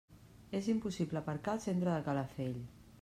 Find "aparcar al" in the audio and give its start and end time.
1.21-1.61